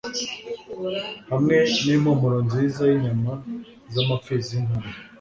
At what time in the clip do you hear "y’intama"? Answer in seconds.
4.53-4.89